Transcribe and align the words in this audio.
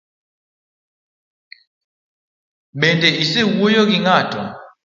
Bende 2.79 3.07
isewuoyo 3.23 3.81
gi 3.89 3.97
ng'ato? 4.03 4.41